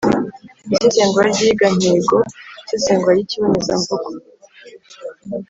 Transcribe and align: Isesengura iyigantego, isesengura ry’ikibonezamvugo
Isesengura 0.73 1.27
iyigantego, 1.33 2.17
isesengura 2.65 3.13
ry’ikibonezamvugo 3.15 4.09